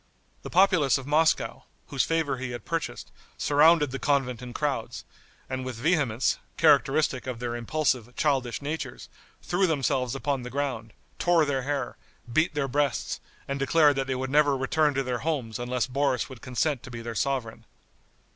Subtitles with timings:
[0.41, 5.05] The populace of Moscow, whose favor he had purchased, surrounded the convent in crowds,
[5.47, 9.09] and with vehemence, characteristic of their impulsive, childish natures,
[9.43, 11.97] threw themselves upon the ground, tore their hair,
[12.33, 16.27] beat their breasts, and declared that they would never return to their homes unless Boris
[16.29, 17.63] would consent to be their sovereign.